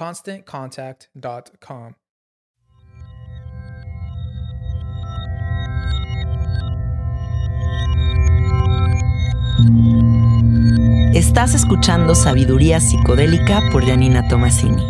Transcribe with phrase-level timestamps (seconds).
[0.00, 1.92] ConstantContact.com.
[11.14, 14.82] Estás escuchando Sabiduría Psicodélica por Janina Tomasini.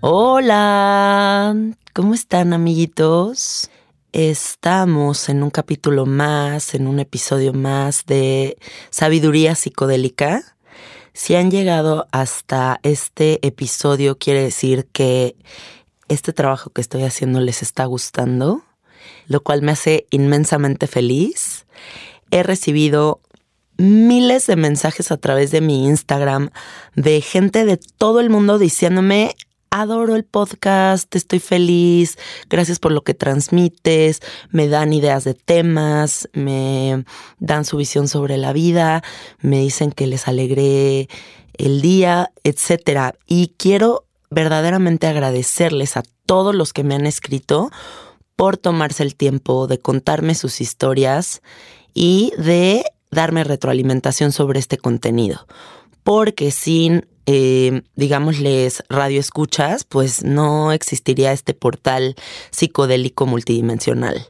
[0.00, 1.54] Hola,
[1.92, 3.70] ¿cómo están amiguitos?
[4.18, 8.56] Estamos en un capítulo más, en un episodio más de
[8.88, 10.56] Sabiduría Psicodélica.
[11.12, 15.36] Si han llegado hasta este episodio, quiere decir que
[16.08, 18.64] este trabajo que estoy haciendo les está gustando,
[19.26, 21.66] lo cual me hace inmensamente feliz.
[22.30, 23.20] He recibido
[23.76, 26.52] miles de mensajes a través de mi Instagram
[26.94, 29.36] de gente de todo el mundo diciéndome,
[29.70, 32.18] adoro el podcast, estoy feliz,
[32.48, 37.04] gracias por lo que transmites, me dan ideas de temas, me
[37.38, 39.02] dan su visión sobre la vida,
[39.40, 41.08] me dicen que les alegré
[41.54, 43.14] el día, etcétera.
[43.26, 47.70] Y quiero verdaderamente agradecerles a todos los que me han escrito
[48.34, 51.42] por tomarse el tiempo de contarme sus historias
[51.94, 55.46] y de darme retroalimentación sobre este contenido.
[56.02, 62.14] Porque sin eh, digámosles, radio escuchas, pues no existiría este portal
[62.50, 64.28] psicodélico multidimensional.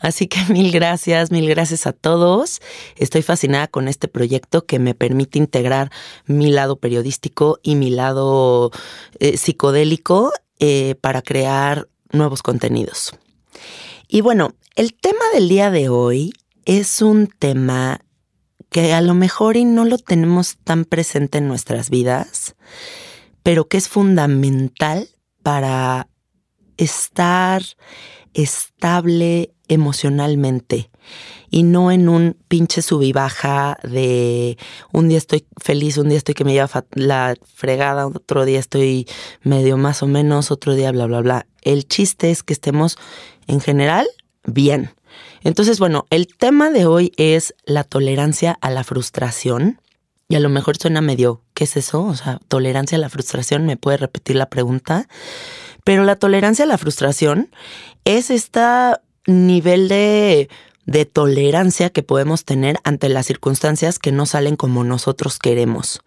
[0.00, 2.60] Así que mil gracias, mil gracias a todos.
[2.96, 5.90] Estoy fascinada con este proyecto que me permite integrar
[6.26, 8.70] mi lado periodístico y mi lado
[9.18, 13.12] eh, psicodélico eh, para crear nuevos contenidos.
[14.08, 16.32] Y bueno, el tema del día de hoy
[16.64, 18.00] es un tema
[18.70, 22.56] que a lo mejor y no lo tenemos tan presente en nuestras vidas,
[23.42, 25.08] pero que es fundamental
[25.42, 26.08] para
[26.76, 27.62] estar
[28.34, 30.90] estable emocionalmente
[31.50, 34.58] y no en un pinche sub y baja de
[34.92, 39.06] un día estoy feliz, un día estoy que me lleva la fregada, otro día estoy
[39.42, 41.46] medio más o menos, otro día bla, bla, bla.
[41.62, 42.98] El chiste es que estemos
[43.46, 44.06] en general
[44.44, 44.90] bien.
[45.46, 49.80] Entonces, bueno, el tema de hoy es la tolerancia a la frustración.
[50.28, 52.02] Y a lo mejor suena medio, ¿qué es eso?
[52.02, 55.06] O sea, tolerancia a la frustración, ¿me puede repetir la pregunta?
[55.84, 57.48] Pero la tolerancia a la frustración
[58.04, 58.60] es este
[59.28, 60.48] nivel de,
[60.84, 66.00] de tolerancia que podemos tener ante las circunstancias que no salen como nosotros queremos.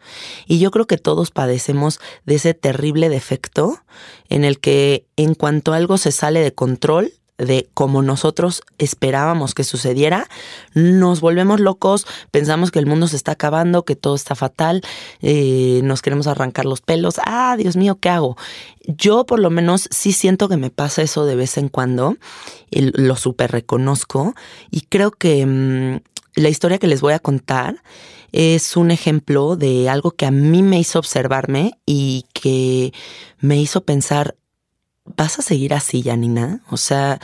[0.47, 3.81] Y yo creo que todos padecemos de ese terrible defecto
[4.27, 9.63] en el que en cuanto algo se sale de control, de como nosotros esperábamos que
[9.63, 10.27] sucediera,
[10.75, 14.81] nos volvemos locos, pensamos que el mundo se está acabando, que todo está fatal,
[15.21, 18.37] eh, nos queremos arrancar los pelos, ah, Dios mío, ¿qué hago?
[18.85, 22.17] Yo por lo menos sí siento que me pasa eso de vez en cuando,
[22.71, 24.35] lo súper reconozco
[24.69, 26.01] y creo que mm,
[26.35, 27.81] la historia que les voy a contar
[28.31, 32.93] es un ejemplo de algo que a mí me hizo observarme y que
[33.39, 34.35] me hizo pensar,
[35.15, 36.61] ¿vas a seguir así, Janina?
[36.69, 37.19] O sea,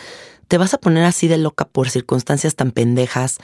[0.47, 3.37] ¿te vas a poner así de loca por circunstancias tan pendejas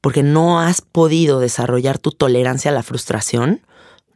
[0.00, 3.62] porque no has podido desarrollar tu tolerancia a la frustración?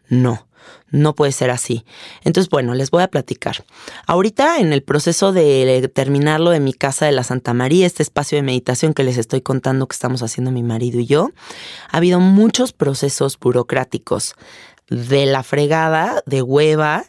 [0.08, 0.46] No.
[0.90, 1.84] No puede ser así.
[2.25, 3.64] Entonces, bueno, les voy a platicar.
[4.06, 8.36] Ahorita en el proceso de terminarlo de mi casa de la Santa María, este espacio
[8.36, 11.30] de meditación que les estoy contando que estamos haciendo mi marido y yo,
[11.90, 14.34] ha habido muchos procesos burocráticos
[14.88, 17.05] de la fregada, de hueva,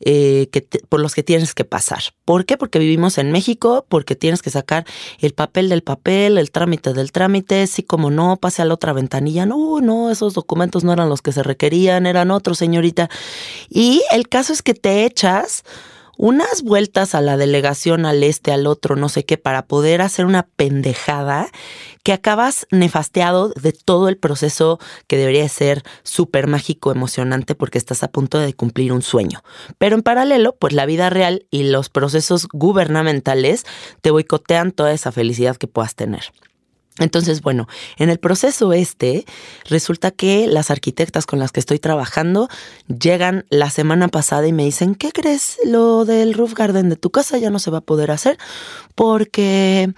[0.00, 2.02] eh, que por los que tienes que pasar.
[2.24, 2.56] ¿Por qué?
[2.56, 4.84] Porque vivimos en México, porque tienes que sacar
[5.20, 8.92] el papel del papel, el trámite del trámite, sí como no, pase a la otra
[8.92, 13.08] ventanilla, no, no, esos documentos no eran los que se requerían, eran otros, señorita.
[13.70, 15.64] Y el caso es que te echas
[16.16, 20.26] unas vueltas a la delegación, al este, al otro, no sé qué, para poder hacer
[20.26, 21.48] una pendejada
[22.02, 28.02] que acabas nefasteado de todo el proceso que debería ser súper mágico, emocionante, porque estás
[28.02, 29.42] a punto de cumplir un sueño.
[29.78, 33.64] Pero en paralelo, pues la vida real y los procesos gubernamentales
[34.02, 36.24] te boicotean toda esa felicidad que puedas tener.
[36.98, 39.24] Entonces, bueno, en el proceso este,
[39.68, 42.48] resulta que las arquitectas con las que estoy trabajando
[42.86, 45.58] llegan la semana pasada y me dicen, ¿qué crees?
[45.64, 48.38] Lo del roof garden de tu casa ya no se va a poder hacer
[48.94, 49.92] porque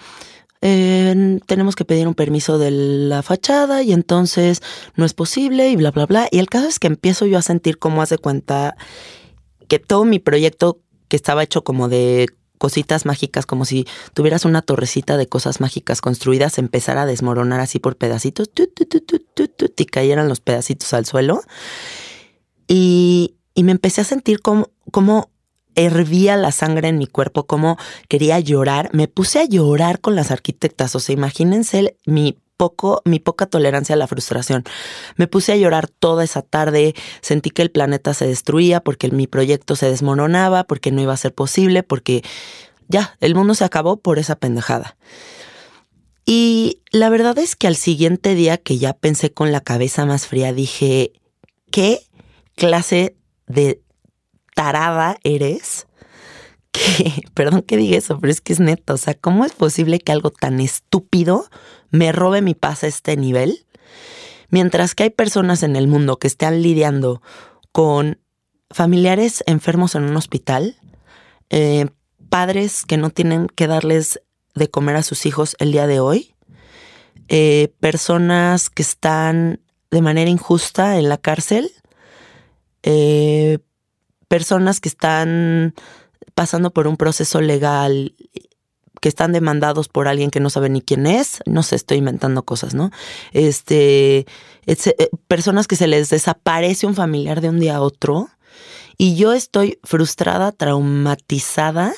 [0.62, 4.62] eh, tenemos que pedir un permiso de la fachada y entonces
[4.94, 6.28] no es posible y bla, bla, bla.
[6.30, 8.74] Y el caso es que empiezo yo a sentir cómo hace cuenta
[9.68, 12.26] que todo mi proyecto que estaba hecho como de
[12.58, 17.78] cositas mágicas, como si tuvieras una torrecita de cosas mágicas construidas, empezara a desmoronar así
[17.78, 18.50] por pedacitos,
[19.76, 21.42] y cayeran los pedacitos al suelo.
[22.68, 25.30] Y, me empecé a sentir como, como
[25.74, 28.90] hervía la sangre en mi cuerpo, como quería llorar.
[28.92, 30.94] Me puse a llorar con las arquitectas.
[30.94, 34.64] O sea, imagínense mi poco, mi poca tolerancia a la frustración.
[35.16, 39.26] Me puse a llorar toda esa tarde, sentí que el planeta se destruía porque mi
[39.26, 42.22] proyecto se desmoronaba, porque no iba a ser posible, porque
[42.88, 44.96] ya, el mundo se acabó por esa pendejada.
[46.24, 50.26] Y la verdad es que al siguiente día que ya pensé con la cabeza más
[50.26, 51.12] fría, dije,
[51.70, 52.00] ¿qué
[52.56, 53.16] clase
[53.46, 53.80] de
[54.54, 55.86] tarada eres?
[57.34, 58.94] Perdón que diga eso, pero es que es neto.
[58.94, 61.46] O sea, ¿cómo es posible que algo tan estúpido
[61.90, 63.66] me robe mi paz a este nivel,
[64.50, 67.22] mientras que hay personas en el mundo que están lidiando
[67.72, 68.20] con
[68.70, 70.76] familiares enfermos en un hospital,
[71.50, 71.86] eh,
[72.28, 74.20] padres que no tienen que darles
[74.54, 76.34] de comer a sus hijos el día de hoy,
[77.28, 81.70] eh, personas que están de manera injusta en la cárcel,
[82.82, 83.58] eh,
[84.28, 85.74] personas que están
[86.36, 88.14] pasando por un proceso legal
[89.00, 92.44] que están demandados por alguien que no sabe ni quién es, no sé, estoy inventando
[92.44, 92.90] cosas, ¿no?
[93.32, 94.26] Este,
[94.66, 98.28] eh, personas que se les desaparece un familiar de un día a otro
[98.98, 101.94] y yo estoy frustrada, traumatizada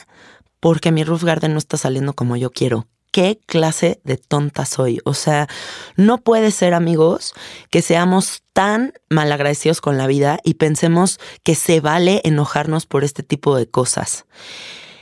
[0.60, 2.86] porque mi roof garden no está saliendo como yo quiero.
[3.18, 5.00] ¿Qué clase de tonta soy?
[5.04, 5.48] O sea,
[5.96, 7.34] no puede ser, amigos,
[7.68, 13.24] que seamos tan malagradecidos con la vida y pensemos que se vale enojarnos por este
[13.24, 14.24] tipo de cosas.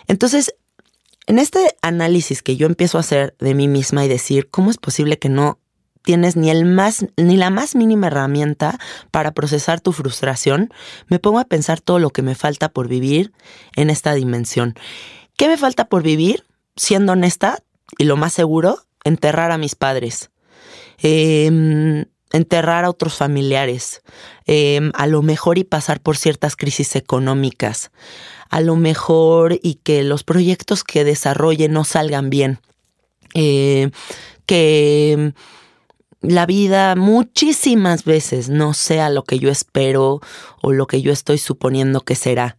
[0.08, 0.54] Entonces,
[1.26, 4.78] en este análisis que yo empiezo a hacer de mí misma y decir, ¿cómo es
[4.78, 5.58] posible que no
[6.00, 8.78] tienes ni el más ni la más mínima herramienta
[9.10, 10.72] para procesar tu frustración,
[11.08, 13.34] me pongo a pensar todo lo que me falta por vivir
[13.74, 14.72] en esta dimensión.
[15.36, 16.46] ¿Qué me falta por vivir?
[16.76, 17.62] Siendo honesta
[17.98, 20.30] y lo más seguro, enterrar a mis padres.
[20.98, 24.02] Em, enterrar a otros familiares,
[24.46, 27.90] em, a lo mejor y pasar por ciertas crisis económicas,
[28.50, 32.60] a lo mejor y que los proyectos que desarrolle no salgan bien.
[33.34, 33.90] Eh,
[34.46, 35.32] que
[36.20, 40.20] la vida muchísimas veces no sea lo que yo espero
[40.62, 42.58] o lo que yo estoy suponiendo que será.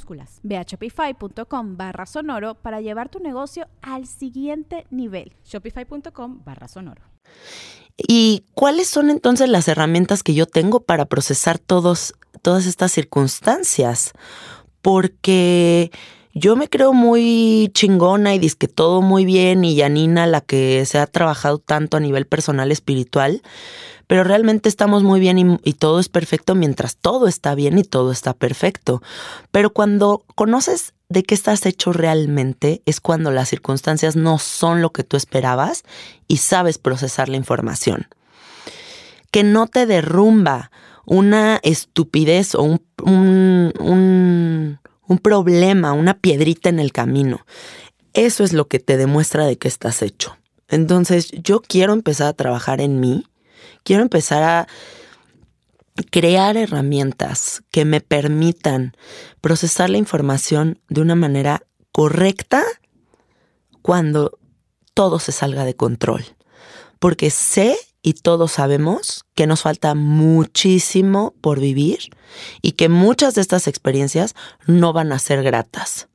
[0.43, 5.33] Ve a shopify.com barra sonoro para llevar tu negocio al siguiente nivel.
[5.43, 7.01] Shopify.com barra sonoro.
[7.97, 14.13] ¿Y cuáles son entonces las herramientas que yo tengo para procesar todos, todas estas circunstancias?
[14.81, 15.91] Porque
[16.33, 20.85] yo me creo muy chingona y dice que todo muy bien y Janina la que
[20.85, 23.41] se ha trabajado tanto a nivel personal espiritual,
[24.07, 27.83] pero realmente estamos muy bien y, y, todo es perfecto mientras todo está bien y
[27.83, 29.01] todo está perfecto.
[29.51, 34.91] Pero cuando conoces de qué estás hecho realmente es cuando las circunstancias no son lo
[34.91, 35.83] que tú esperabas
[36.27, 38.07] y sabes procesar la información.
[39.29, 40.71] Que no te derrumba
[41.05, 44.79] una estupidez o un, un, un,
[45.11, 47.45] un problema, una piedrita en el camino.
[48.13, 50.37] Eso es lo que te demuestra de qué estás hecho.
[50.67, 53.25] Entonces yo quiero empezar a trabajar en mí
[53.83, 54.67] quiero empezar a
[56.09, 58.93] crear herramientas que me permitan
[59.41, 62.63] procesar la información de una manera correcta
[63.81, 64.39] cuando
[64.93, 66.23] todo se salga de control.
[66.99, 71.99] Porque sé y todos sabemos que nos falta muchísimo por vivir
[72.61, 76.07] y que muchas de estas experiencias no van a ser gratas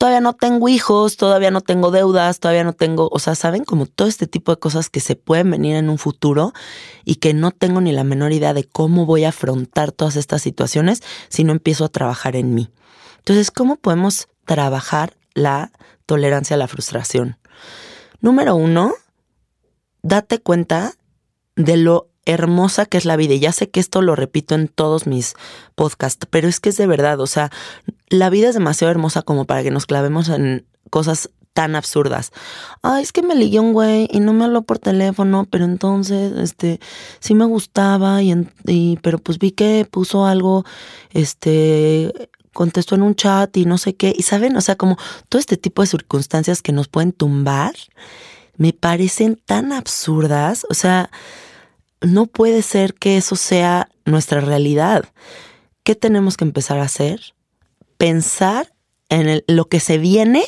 [0.00, 3.84] todavía no tengo hijos, todavía no tengo deudas, todavía no tengo, o sea, saben como
[3.84, 6.54] todo este tipo de cosas que se pueden venir en un futuro
[7.04, 10.40] y que no tengo ni la menor idea de cómo voy a afrontar todas estas
[10.40, 12.70] situaciones si no empiezo a trabajar en mí.
[13.18, 15.70] Entonces, ¿cómo podemos trabajar la
[16.06, 17.36] tolerancia a la frustración?
[18.22, 18.94] Número uno,
[20.00, 20.94] date cuenta
[21.56, 23.34] de lo hermosa que es la vida.
[23.34, 25.34] Y ya sé que esto lo repito en todos mis
[25.74, 27.50] podcasts, pero es que es de verdad, o sea,
[28.08, 32.30] la vida es demasiado hermosa como para que nos clavemos en cosas tan absurdas.
[32.82, 36.32] Ay, es que me ligué un güey y no me habló por teléfono, pero entonces,
[36.38, 36.80] este,
[37.18, 38.32] sí me gustaba y,
[38.66, 40.64] y pero pues vi que puso algo,
[41.10, 42.12] este,
[42.52, 44.14] contestó en un chat y no sé qué.
[44.16, 44.96] Y saben, o sea, como
[45.28, 47.74] todo este tipo de circunstancias que nos pueden tumbar,
[48.60, 50.66] me parecen tan absurdas.
[50.68, 51.10] O sea,
[52.02, 55.06] no puede ser que eso sea nuestra realidad.
[55.82, 57.32] ¿Qué tenemos que empezar a hacer?
[57.96, 58.70] Pensar
[59.08, 60.44] en lo que se viene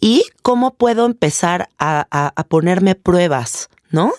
[0.00, 4.12] y cómo puedo empezar a, a, ponerme pruebas, ¿no?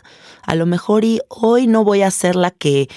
[0.44, 2.88] A lo mejor y hoy no voy a ser la que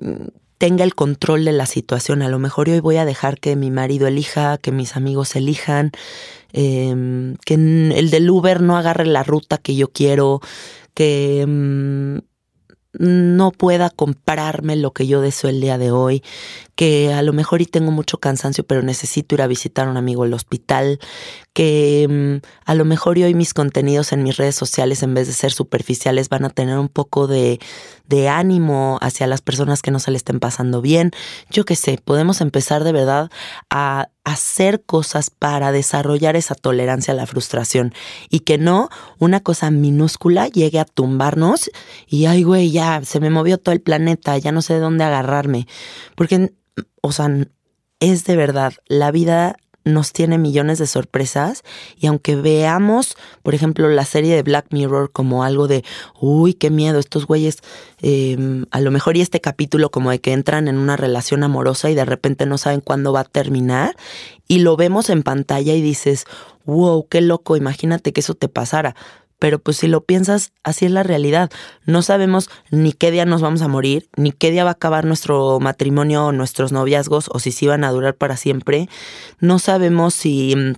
[0.00, 2.22] mm, tenga el control de la situación.
[2.22, 5.92] A lo mejor hoy voy a dejar que mi marido elija, que mis amigos elijan,
[6.56, 10.40] em, que el del Uber no agarre la ruta que yo quiero,
[10.94, 12.18] que mm,
[12.98, 16.22] no pueda comprarme lo que yo deseo el día de hoy,
[16.74, 19.96] que a lo mejor y tengo mucho cansancio, pero necesito ir a visitar a un
[19.96, 20.98] amigo al hospital,
[21.52, 25.26] que mm, a lo mejor y hoy mis contenidos en mis redes sociales, en vez
[25.26, 27.60] de ser superficiales, van a tener un poco de,
[28.08, 31.10] de ánimo hacia las personas que no se le estén pasando bien.
[31.50, 33.30] Yo qué sé, podemos empezar de verdad
[33.70, 37.94] a hacer cosas para desarrollar esa tolerancia a la frustración
[38.28, 41.70] y que no una cosa minúscula llegue a tumbarnos
[42.08, 45.04] y ay güey, ya se me movió todo el planeta, ya no sé de dónde
[45.04, 45.66] agarrarme.
[46.16, 46.52] Porque
[47.02, 47.30] o sea,
[48.00, 51.62] es de verdad, la vida nos tiene millones de sorpresas
[51.96, 55.84] y aunque veamos, por ejemplo, la serie de Black Mirror como algo de,
[56.20, 57.58] uy, qué miedo, estos güeyes,
[58.02, 61.88] em, a lo mejor y este capítulo como de que entran en una relación amorosa
[61.88, 63.96] y de repente no saben cuándo va a terminar
[64.48, 66.24] y lo vemos en pantalla y dices,
[66.64, 68.96] wow, qué loco, imagínate que eso te pasara.
[69.38, 71.50] Pero pues si lo piensas, así es la realidad.
[71.84, 75.04] No sabemos ni qué día nos vamos a morir, ni qué día va a acabar
[75.04, 78.88] nuestro matrimonio o nuestros noviazgos, o si sí van a durar para siempre.
[79.40, 80.72] No sabemos si mm,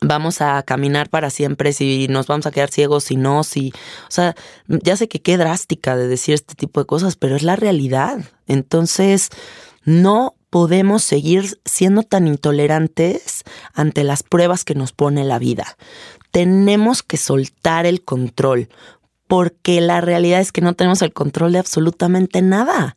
[0.00, 3.72] vamos a caminar para siempre, si nos vamos a quedar ciegos, si no, si...
[4.08, 4.36] O sea,
[4.68, 8.20] ya sé que qué drástica de decir este tipo de cosas, pero es la realidad.
[8.46, 9.30] Entonces,
[9.84, 15.76] no podemos seguir siendo tan intolerantes ante las pruebas que nos pone la vida
[16.30, 18.68] tenemos que soltar el control,
[19.26, 22.96] porque la realidad es que no tenemos el control de absolutamente nada.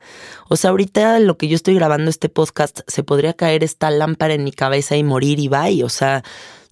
[0.49, 4.33] O sea, ahorita lo que yo estoy grabando este podcast, se podría caer esta lámpara
[4.33, 5.83] en mi cabeza y morir y bye.
[5.83, 6.23] O sea,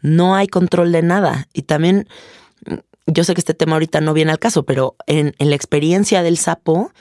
[0.02, 1.48] no hay control de nada.
[1.54, 2.08] Y también,
[3.06, 6.38] yo sé que este tema ahorita no viene al caso, pero en, la experiencia del
[6.38, 6.92] sapo,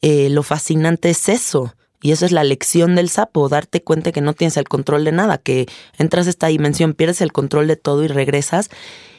[0.00, 1.74] eh, lo fascinante es eso.
[2.06, 5.10] Y esa es la lección del sapo, darte cuenta que no tienes el control de
[5.10, 5.66] nada, que
[5.98, 8.70] entras a esta dimensión, pierdes el control de todo y regresas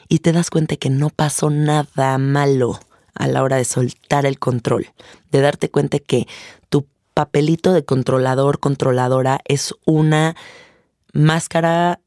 [0.08, 2.80] y te das cuenta que no pasó nada malo
[3.14, 4.88] a la hora de soltar el control,
[5.32, 6.30] de darte cuenta que
[6.70, 10.38] tu papelito de controlador, controladora es una
[11.12, 12.00] máscara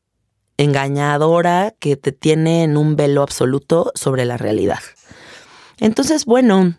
[0.56, 4.80] engañadora que te tiene en un velo absoluto sobre la realidad.
[5.78, 6.74] Entonces, bueno,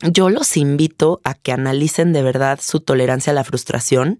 [0.00, 4.18] yo los invito a que analicen de verdad su tolerancia a la frustración,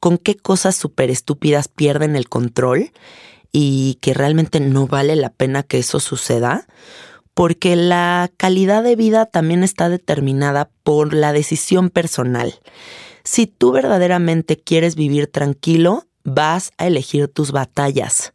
[0.00, 2.90] con qué cosas súper estúpidas pierden el control
[3.52, 6.66] y que realmente no vale la pena que eso suceda,
[7.34, 12.54] porque la calidad de vida también está determinada por la decisión personal.
[13.22, 18.32] Si tú verdaderamente quieres vivir tranquilo, vas a elegir tus batallas.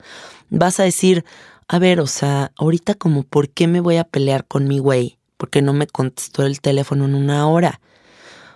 [0.49, 1.25] Vas a decir,
[1.67, 5.17] a ver, o sea, ahorita como, ¿por qué me voy a pelear con mi güey?
[5.37, 7.81] Porque no me contestó el teléfono en una hora.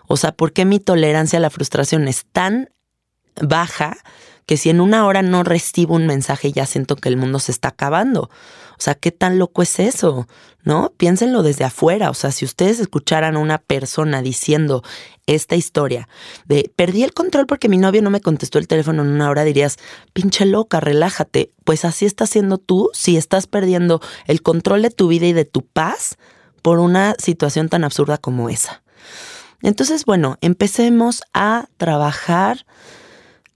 [0.07, 2.69] O sea, ¿por qué mi tolerancia a la frustración es tan
[3.41, 3.98] baja
[4.50, 7.51] que si en una hora no recibo un mensaje ya siento que el mundo se
[7.51, 8.31] está acabando.
[8.71, 10.27] O sea, ¿qué tan loco es eso?
[10.63, 10.91] ¿No?
[10.98, 12.09] Piénsenlo desde afuera.
[12.09, 14.83] O sea, si ustedes escucharan a una persona diciendo
[15.27, 16.09] esta historia
[16.45, 19.43] de perdí el control porque mi novio no me contestó el teléfono en una hora,
[19.43, 19.77] dirías,
[20.13, 21.51] pinche loca, relájate.
[21.63, 25.45] Pues así estás siendo tú si estás perdiendo el control de tu vida y de
[25.45, 26.17] tu paz
[26.60, 28.84] por una situación tan absurda como esa.
[29.62, 32.66] Entonces, bueno, empecemos a trabajar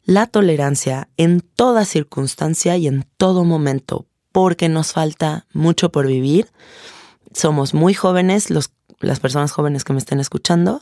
[0.03, 6.47] la tolerancia en toda circunstancia y en todo momento, porque nos falta mucho por vivir.
[7.33, 10.81] Somos muy jóvenes, los, las personas jóvenes que me estén escuchando.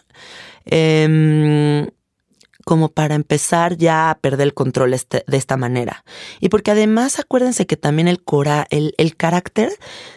[0.65, 1.87] Em,
[2.65, 6.03] como para empezar ya a perder el control este, de esta manera.
[6.39, 9.71] Y porque además acuérdense que también el, cora, el, el carácter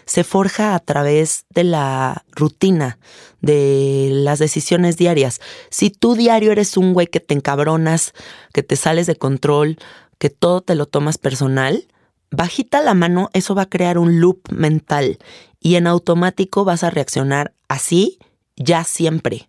[0.05, 2.99] se forja a través de la rutina,
[3.41, 5.41] de las decisiones diarias.
[5.71, 8.13] Si tú diario eres un güey que te encabronas,
[8.53, 9.79] que te sales de control,
[10.19, 11.87] que todo te lo tomas personal,
[12.31, 15.19] bajita la mano, eso va a crear un loop mental
[15.61, 18.19] y en automático vas a reaccionar así
[18.57, 19.49] ya siempre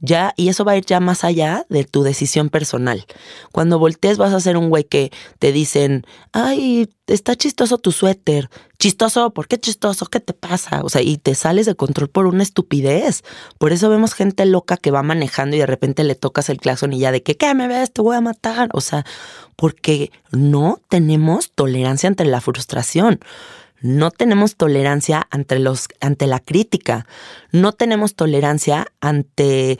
[0.00, 3.04] ya, y eso va a ir ya más allá de tu decisión personal.
[3.52, 8.48] Cuando voltees vas a ser un güey que te dicen, ay, está chistoso tu suéter.
[8.78, 10.06] Chistoso, ¿por qué chistoso?
[10.06, 10.80] ¿Qué te pasa?
[10.82, 13.22] O sea, y te sales de control por una estupidez.
[13.58, 16.94] Por eso vemos gente loca que va manejando y de repente le tocas el claxon
[16.94, 17.92] y ya de que, ¿qué me ves?
[17.92, 18.70] Te voy a matar.
[18.72, 19.04] O sea,
[19.56, 23.20] porque no tenemos tolerancia ante la frustración.
[23.80, 27.06] No tenemos tolerancia ante, los, ante la crítica,
[27.50, 29.78] no tenemos tolerancia ante,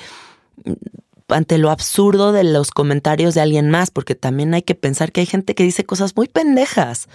[1.29, 5.21] ante lo absurdo de los comentarios de alguien más, porque también hay que pensar que
[5.21, 7.09] hay gente que dice cosas muy pendejas,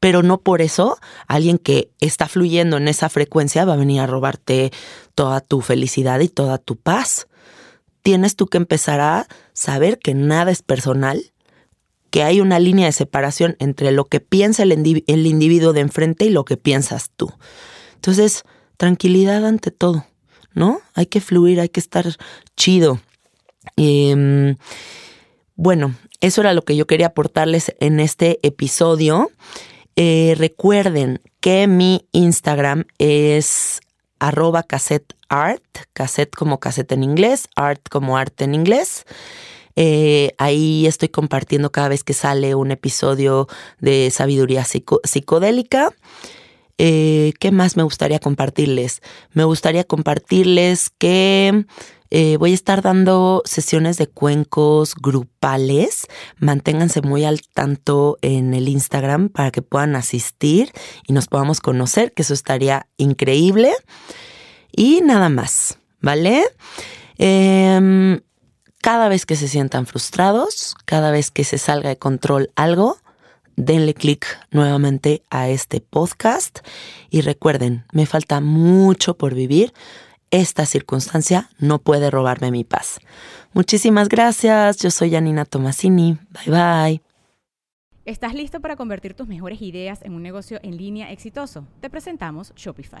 [0.00, 4.06] pero no por eso alguien que está fluyendo en esa frecuencia va a venir a
[4.06, 4.70] robarte
[5.14, 7.26] toda tu felicidad y toda tu paz.
[8.02, 11.32] Tienes tú que empezar a saber que nada es personal,
[12.10, 16.30] que hay una línea de separación entre lo que piensa el, individuo de enfrente y
[16.30, 17.32] lo que piensas tú.
[17.94, 18.44] Entonces,
[18.76, 20.06] tranquilidad ante todo,
[20.54, 20.80] ¿no?
[20.94, 22.06] Hay que fluir, hay que estar
[22.56, 23.00] chido.
[23.76, 24.56] Em,
[25.56, 29.30] bueno, eso era lo que yo quería aportarles en este episodio.
[29.96, 33.80] Eh, recuerden que mi Instagram es
[34.18, 39.04] arroba cassette art, cassette como cassette en inglés, art como arte en inglés.
[39.80, 43.46] Eh, ahí estoy compartiendo cada vez que sale un episodio
[43.78, 45.94] de sabiduría psicodélica.
[46.78, 49.02] Eh, ¿Qué más me gustaría compartirles?
[49.34, 51.64] Me gustaría compartirles que
[52.10, 56.08] eh, voy a estar dando sesiones de cuencos grupales.
[56.38, 60.72] Manténganse muy al tanto en el Instagram para que puedan asistir
[61.06, 63.70] y nos podamos conocer, que eso estaría increíble.
[64.74, 66.46] Y nada más, ¿vale?
[67.18, 68.20] Eh,
[68.80, 72.98] cada vez que se sientan frustrados, cada vez que se salga de control algo,
[73.56, 76.60] denle clic nuevamente a este podcast
[77.10, 79.72] y recuerden, me falta mucho por vivir.
[80.30, 83.00] Esta circunstancia no puede robarme mi paz.
[83.52, 84.76] Muchísimas gracias.
[84.76, 86.18] Yo soy Janina Tomasini.
[86.30, 87.02] Bye bye.
[88.04, 91.66] ¿Estás listo para convertir tus mejores ideas en un negocio en línea exitoso?
[91.80, 93.00] Te presentamos Shopify.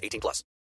[0.01, 0.43] 18 plus.